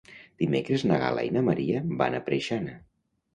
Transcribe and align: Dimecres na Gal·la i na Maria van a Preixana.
Dimecres 0.43 0.85
na 0.91 0.97
Gal·la 1.03 1.25
i 1.27 1.29
na 1.35 1.43
Maria 1.51 1.83
van 2.01 2.17
a 2.17 2.23
Preixana. 2.31 2.75